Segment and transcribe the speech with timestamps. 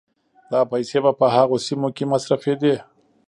[0.51, 2.75] دا پيسې به په هغو سيمو کې مصرفېدې